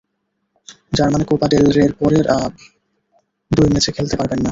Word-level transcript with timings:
যার 0.93 1.09
মানে 1.09 1.25
Copa 1.29 1.47
del 1.51 1.65
রের 1.71 1.91
পরের 1.99 2.25
দুই 3.51 3.67
ম্যাচে 3.73 3.91
খেলতে 3.91 4.15
পারবেন 4.17 4.39
না। 4.39 4.49